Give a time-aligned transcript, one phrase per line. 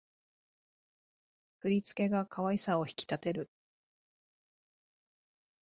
[1.59, 3.51] 振り付けが可愛さを引き立てる